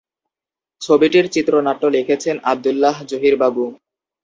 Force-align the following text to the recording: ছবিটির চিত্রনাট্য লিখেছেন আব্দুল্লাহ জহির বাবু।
ছবিটির 0.81 1.25
চিত্রনাট্য 1.29 1.83
লিখেছেন 1.95 2.35
আব্দুল্লাহ 2.43 2.95
জহির 3.09 3.35
বাবু। 3.37 3.63